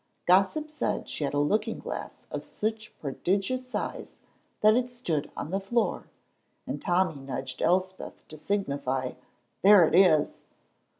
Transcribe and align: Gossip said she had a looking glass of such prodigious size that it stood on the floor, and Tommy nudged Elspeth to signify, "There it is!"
Gossip 0.25 0.71
said 0.71 1.07
she 1.07 1.25
had 1.25 1.35
a 1.35 1.39
looking 1.39 1.77
glass 1.77 2.25
of 2.31 2.43
such 2.43 2.91
prodigious 2.99 3.67
size 3.69 4.15
that 4.61 4.75
it 4.75 4.89
stood 4.89 5.29
on 5.37 5.51
the 5.51 5.59
floor, 5.59 6.07
and 6.65 6.81
Tommy 6.81 7.19
nudged 7.21 7.61
Elspeth 7.61 8.27
to 8.29 8.35
signify, 8.35 9.11
"There 9.61 9.85
it 9.87 9.93
is!" 9.93 10.41